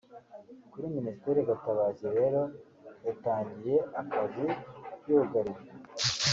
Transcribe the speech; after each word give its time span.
Kuri 0.71 0.85
Ministre 0.95 1.37
Gatabazi 1.49 2.05
rero 2.17 2.41
yatangiye 3.07 3.77
akazi 4.01 4.47
yugarijwe 5.07 5.71